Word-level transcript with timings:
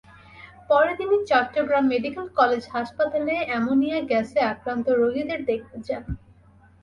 পরে 0.69 0.91
তিনি 0.99 1.15
Chittagong 1.29 1.83
medical 1.93 2.25
college 2.39 2.63
হাসপাতালে 2.73 3.35
অ্যামোনিয়া 3.49 3.99
গ্যাসে 4.09 4.39
আক্রান্ত 4.51 4.85
রোগীদের 5.01 5.39
দেখতে 5.49 5.77
যান। 5.87 6.03